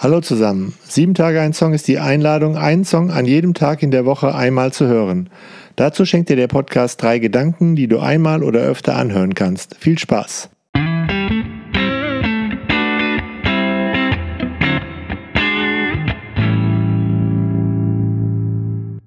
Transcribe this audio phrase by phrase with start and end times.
[0.00, 0.74] Hallo zusammen.
[0.84, 4.32] Sieben Tage ein Song ist die Einladung, einen Song an jedem Tag in der Woche
[4.32, 5.28] einmal zu hören.
[5.74, 9.74] Dazu schenkt dir der Podcast drei Gedanken, die du einmal oder öfter anhören kannst.
[9.80, 10.50] Viel Spaß!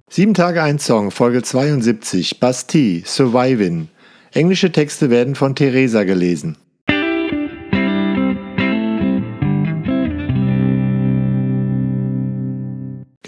[0.09, 3.87] Sieben Tage ein Song, Folge 72, Bastille, Surviving.
[4.33, 6.57] Englische Texte werden von Theresa gelesen.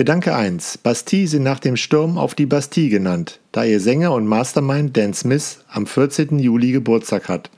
[0.04, 0.80] Gedanke 1.
[0.80, 5.14] Bastille sind nach dem Sturm auf die Bastille genannt, da ihr Sänger und Mastermind Dan
[5.14, 6.40] Smith am 14.
[6.40, 7.50] Juli Geburtstag hat.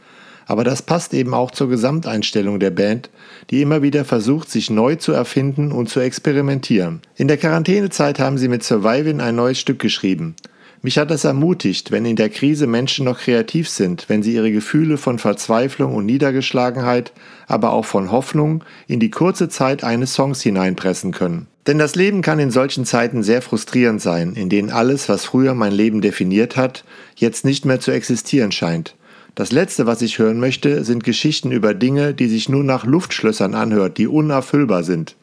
[0.46, 3.10] Aber das passt eben auch zur Gesamteinstellung der Band,
[3.50, 7.02] die immer wieder versucht, sich neu zu erfinden und zu experimentieren.
[7.16, 10.36] In der Quarantänezeit haben sie mit Surviving ein neues Stück geschrieben.
[10.84, 14.52] Mich hat das ermutigt, wenn in der Krise Menschen noch kreativ sind, wenn sie ihre
[14.52, 17.12] Gefühle von Verzweiflung und Niedergeschlagenheit,
[17.48, 21.48] aber auch von Hoffnung in die kurze Zeit eines Songs hineinpressen können.
[21.68, 25.56] Denn das Leben kann in solchen Zeiten sehr frustrierend sein, in denen alles, was früher
[25.56, 26.84] mein Leben definiert hat,
[27.16, 28.96] jetzt nicht mehr zu existieren scheint.
[29.34, 33.56] Das Letzte, was ich hören möchte, sind Geschichten über Dinge, die sich nur nach Luftschlössern
[33.56, 35.16] anhört, die unerfüllbar sind.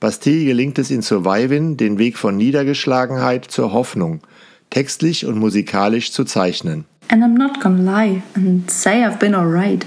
[0.00, 4.20] Bastille gelingt es in Surviving, den Weg von Niedergeschlagenheit zur Hoffnung,
[4.68, 6.84] textlich und musikalisch zu zeichnen.
[7.08, 9.86] And I'm not gonna lie and say I've been alright.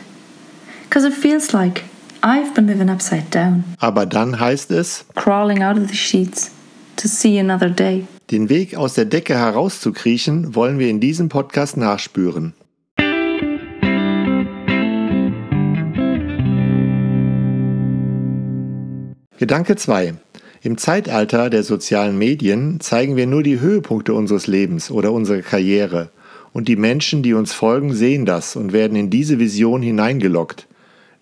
[0.90, 1.84] Cause it feels like
[2.22, 3.64] I've been living upside down.
[3.80, 6.52] Aber dann heißt es, crawling out of the sheets
[6.98, 8.06] to see another day.
[8.32, 12.54] Den Weg aus der Decke herauszukriechen, wollen wir in diesem Podcast nachspüren.
[19.38, 20.16] Gedanke 2.
[20.64, 26.10] Im Zeitalter der sozialen Medien zeigen wir nur die Höhepunkte unseres Lebens oder unserer Karriere.
[26.52, 30.67] Und die Menschen, die uns folgen, sehen das und werden in diese Vision hineingelockt.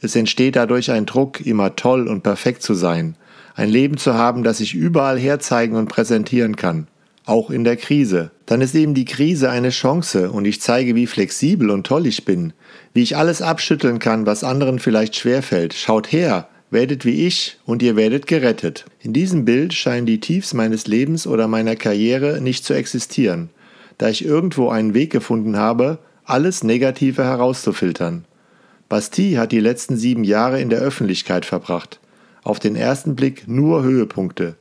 [0.06, 3.16] Es entsteht dadurch ein Druck, immer toll und perfekt zu sein,
[3.56, 6.88] ein Leben zu haben, das ich überall herzeigen und präsentieren kann,
[7.26, 8.30] auch in der Krise.
[8.46, 12.24] Dann ist eben die Krise eine Chance und ich zeige, wie flexibel und toll ich
[12.24, 12.54] bin,
[12.94, 15.74] wie ich alles abschütteln kann, was anderen vielleicht schwerfällt.
[15.74, 18.86] Schaut her, werdet wie ich und ihr werdet gerettet.
[19.02, 23.50] In diesem Bild scheinen die Tiefs meines Lebens oder meiner Karriere nicht zu existieren,
[23.98, 28.26] da ich irgendwo einen Weg gefunden habe, alles Negative herauszufiltern.
[28.88, 32.00] Bastille hat die letzten sieben Jahre in der Öffentlichkeit verbracht.
[32.44, 34.56] Auf den ersten Blick nur Höhepunkte.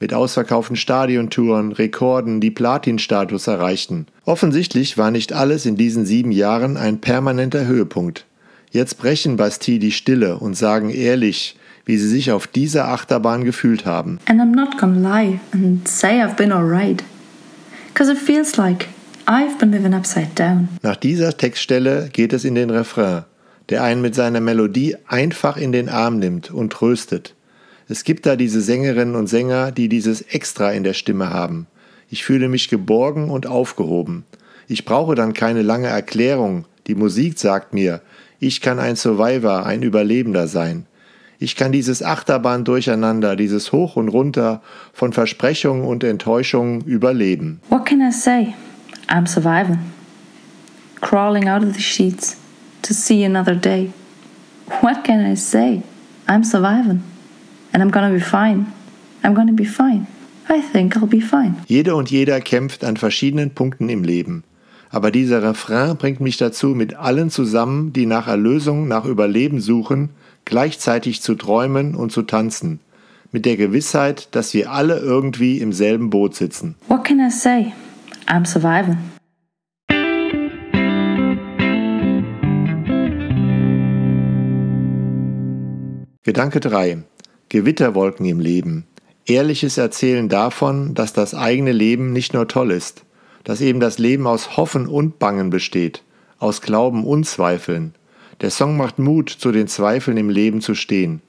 [0.00, 4.06] Mit ausverkauften Stadiontouren, Rekorden, die Platin-Status erreichten.
[4.24, 8.26] Offensichtlich war nicht alles in diesen sieben Jahren ein permanenter Höhepunkt.
[8.72, 13.86] Jetzt brechen Bastille die Stille und sagen ehrlich, wie sie sich auf dieser Achterbahn gefühlt
[13.86, 14.18] haben.
[14.26, 17.04] And I'm not gonna lie and say I've been alright.
[17.94, 18.88] Cause it feels like
[19.26, 20.68] I've been living upside down.
[20.82, 23.24] Nach dieser Textstelle geht es in den Refrain
[23.70, 27.34] der einen mit seiner Melodie einfach in den Arm nimmt und tröstet.
[27.88, 31.66] Es gibt da diese Sängerinnen und Sänger, die dieses Extra in der Stimme haben.
[32.08, 34.24] Ich fühle mich geborgen und aufgehoben.
[34.66, 36.66] Ich brauche dann keine lange Erklärung.
[36.86, 38.00] Die Musik sagt mir,
[38.40, 40.86] ich kann ein Survivor, ein Überlebender sein.
[41.38, 47.60] Ich kann dieses Achterbahn durcheinander, dieses Hoch und Runter von Versprechungen und Enttäuschungen überleben.
[47.70, 48.54] What can I say?
[49.08, 49.78] I'm surviving.
[51.00, 52.39] Crawling out of the sheets
[52.82, 53.92] to see another day.
[54.80, 55.82] What can I say?
[56.28, 57.02] I'm surviving.
[57.72, 58.72] And I'm gonna be fine.
[59.22, 60.06] I'm gonna be fine.
[60.48, 61.56] I think I'll be fine.
[61.66, 64.44] Jede und jeder kämpft an verschiedenen Punkten im Leben.
[64.90, 70.10] Aber dieser Refrain bringt mich dazu, mit allen zusammen, die nach Erlösung, nach Überleben suchen,
[70.44, 72.80] gleichzeitig zu träumen und zu tanzen.
[73.30, 76.74] Mit der Gewissheit, dass wir alle irgendwie im selben Boot sitzen.
[76.88, 77.72] What can I say?
[78.26, 78.98] I'm surviving.
[86.30, 87.02] Gedanke 3.
[87.48, 88.86] Gewitterwolken im Leben.
[89.26, 93.04] Ehrliches Erzählen davon, dass das eigene Leben nicht nur toll ist,
[93.42, 96.04] dass eben das Leben aus Hoffen und Bangen besteht,
[96.38, 97.96] aus Glauben und Zweifeln.
[98.42, 101.20] Der Song macht Mut, zu den Zweifeln im Leben zu stehen.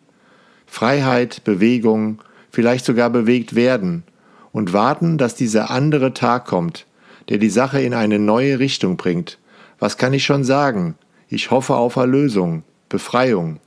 [0.68, 4.04] Freiheit, Bewegung, vielleicht sogar bewegt werden
[4.52, 6.86] und warten, dass dieser andere Tag kommt,
[7.30, 9.40] der die Sache in eine neue Richtung bringt.
[9.80, 10.94] Was kann ich schon sagen?
[11.28, 13.60] Ich hoffe auf Erlösung, Befreiung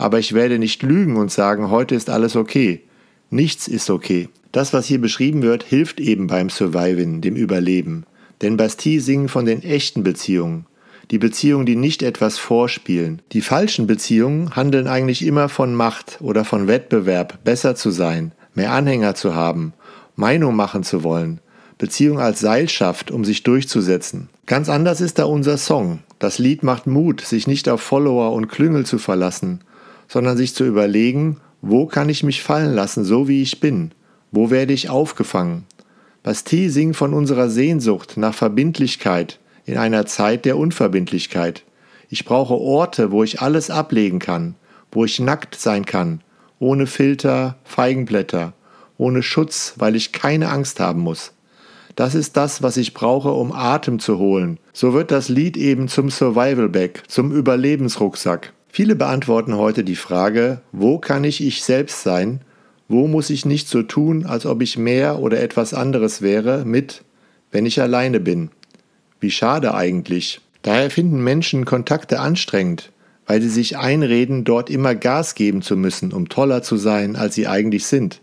[0.00, 2.80] aber ich werde nicht lügen und sagen, heute ist alles okay.
[3.28, 4.30] Nichts ist okay.
[4.50, 8.06] Das, was hier beschrieben wird, hilft eben beim Surviving, dem Überleben.
[8.40, 10.64] Denn Bastille singen von den echten Beziehungen.
[11.10, 13.20] Die Beziehungen, die nicht etwas vorspielen.
[13.32, 18.72] Die falschen Beziehungen handeln eigentlich immer von Macht oder von Wettbewerb, besser zu sein, mehr
[18.72, 19.74] Anhänger zu haben,
[20.16, 21.40] Meinung machen zu wollen.
[21.76, 24.30] Beziehung als Seilschaft, um sich durchzusetzen.
[24.46, 25.98] Ganz anders ist da unser Song.
[26.18, 29.60] Das Lied macht Mut, sich nicht auf Follower und Klüngel zu verlassen,
[30.10, 33.92] sondern sich zu überlegen, Wo kann ich mich fallen lassen, so wie ich bin?
[34.32, 35.66] Wo werde ich aufgefangen?
[36.22, 41.64] Bastille singt von unserer Sehnsucht nach Verbindlichkeit in einer Zeit der Unverbindlichkeit.
[42.08, 44.54] Ich brauche Orte, wo ich alles ablegen kann,
[44.90, 46.22] wo ich nackt sein kann,
[46.58, 48.54] ohne Filter, Feigenblätter,
[48.96, 51.32] ohne Schutz, weil ich keine Angst haben muss.
[51.94, 54.58] Das ist das, was ich brauche, um Atem zu holen.
[54.72, 58.54] So wird das Lied eben zum Survival Bag, zum Überlebensrucksack.
[58.72, 62.40] Viele beantworten heute die Frage, wo kann ich ich selbst sein?
[62.86, 67.02] Wo muss ich nicht so tun, als ob ich mehr oder etwas anderes wäre, mit,
[67.50, 68.50] wenn ich alleine bin?
[69.18, 70.40] Wie schade eigentlich.
[70.62, 72.92] Daher finden Menschen Kontakte anstrengend,
[73.26, 77.34] weil sie sich einreden, dort immer Gas geben zu müssen, um toller zu sein, als
[77.34, 78.20] sie eigentlich sind.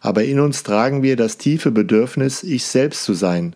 [0.00, 3.54] Aber in uns tragen wir das tiefe Bedürfnis, ich selbst zu sein.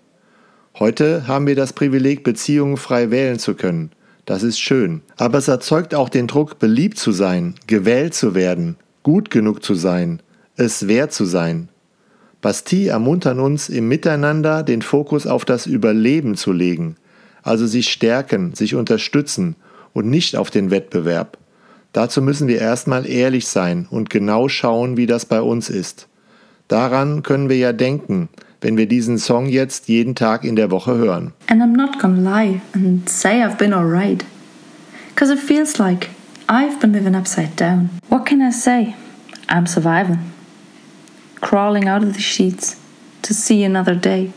[0.79, 3.91] Heute haben wir das Privileg, Beziehungen frei wählen zu können.
[4.29, 5.01] Das ist schön.
[5.17, 9.73] Aber es erzeugt auch den Druck, beliebt zu sein, gewählt zu werden, gut genug zu
[9.73, 10.21] sein,
[10.55, 11.71] es wert zu sein.
[12.43, 16.97] Bastille ermuntern uns, im Miteinander den Fokus auf das Überleben zu legen,
[17.43, 19.57] also sich stärken, sich unterstützen
[19.95, 21.39] und nicht auf den Wettbewerb.
[21.95, 26.07] Dazu müssen wir erstmal ehrlich sein und genau schauen, wie das bei uns ist.
[26.69, 28.29] Daran können wir ja denken,
[28.61, 31.33] wenn wir diesen Song jetzt jeden Tag in der Woche hören.
[31.49, 34.25] And I'm not gonna lie and say I've been alright.
[35.15, 36.11] Cause it feels like
[36.49, 37.91] I've been living upside down.
[38.09, 38.95] What can I say?
[39.49, 40.33] I'm surviving.
[41.41, 42.77] Crawling out of the sheets
[43.23, 44.33] to see another day.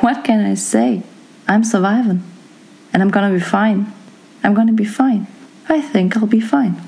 [0.00, 1.02] What can I say?
[1.46, 2.22] I'm surviving.
[2.92, 3.92] And I'm gonna be fine.
[4.42, 5.26] I'm gonna be fine.
[5.68, 6.87] I think I'll be fine.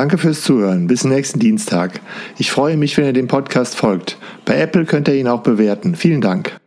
[0.00, 0.86] Danke fürs Zuhören.
[0.86, 2.00] Bis nächsten Dienstag.
[2.38, 4.16] Ich freue mich, wenn ihr dem Podcast folgt.
[4.46, 5.94] Bei Apple könnt ihr ihn auch bewerten.
[5.94, 6.58] Vielen Dank.